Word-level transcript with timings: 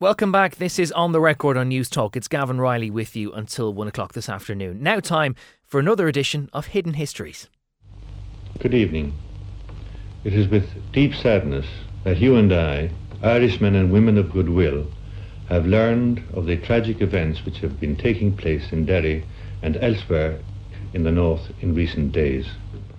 Welcome 0.00 0.32
back. 0.32 0.56
This 0.56 0.78
is 0.78 0.90
On 0.92 1.12
the 1.12 1.20
Record 1.20 1.58
on 1.58 1.68
Newstalk. 1.68 2.16
It's 2.16 2.26
Gavan 2.26 2.58
Reilly 2.58 2.90
with 2.90 3.14
you 3.14 3.34
until 3.34 3.74
one 3.74 3.86
o'clock 3.86 4.14
this 4.14 4.30
afternoon. 4.30 4.82
Now, 4.82 4.98
time 4.98 5.36
for 5.66 5.78
another 5.78 6.08
edition 6.08 6.48
of 6.54 6.68
Hidden 6.68 6.94
Histories. 6.94 7.50
Good 8.60 8.72
evening. 8.72 9.12
It 10.24 10.32
is 10.32 10.48
with 10.48 10.70
deep 10.90 11.14
sadness 11.14 11.66
that 12.04 12.16
you 12.16 12.36
and 12.36 12.50
I, 12.50 12.92
Irishmen 13.22 13.74
and 13.74 13.92
women 13.92 14.16
of 14.16 14.32
goodwill, 14.32 14.86
have 15.50 15.66
learned 15.66 16.22
of 16.32 16.46
the 16.46 16.56
tragic 16.56 17.02
events 17.02 17.44
which 17.44 17.58
have 17.58 17.78
been 17.78 17.94
taking 17.94 18.34
place 18.34 18.72
in 18.72 18.86
Derry 18.86 19.26
and 19.60 19.76
elsewhere 19.82 20.40
in 20.94 21.04
the 21.04 21.12
north 21.12 21.52
in 21.60 21.74
recent 21.74 22.12
days. 22.12 22.46